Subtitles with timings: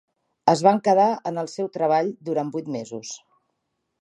[0.53, 3.17] Es van quedar en el seu treball durant vuit mesos.